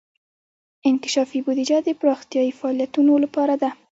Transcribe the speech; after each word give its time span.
انکشافي 0.89 1.39
بودیجه 1.45 1.77
د 1.83 1.89
پراختیايي 1.99 2.51
فعالیتونو 2.59 3.13
لپاره 3.23 3.55
ده. 3.61 3.69